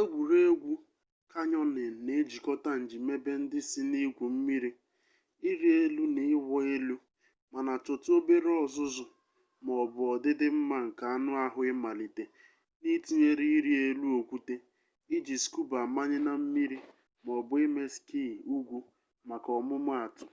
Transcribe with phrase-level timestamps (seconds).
[0.00, 0.74] egwuregwu
[1.32, 4.70] kanyọnịn na-ejikọta njìmebe ndị si na igwu mmiri
[5.50, 9.04] ịrị elu na ịwụ elu--mana chọtụ obere ọzụzụ
[9.64, 12.24] ma ọ bụ ọdịdị mma nke anụ ahụ imalite
[12.80, 14.54] n'ịtụnyere ịrị elu okwute
[15.16, 16.78] iji skuba amanye na mmiri
[17.24, 18.78] maọbụ ime skii ugwu
[19.28, 20.26] maka ọmụmaatụ